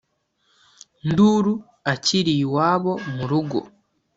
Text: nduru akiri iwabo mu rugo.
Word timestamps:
nduru 1.07 1.53
akiri 1.93 2.31
iwabo 2.45 2.91
mu 3.13 3.23
rugo. 3.29 3.59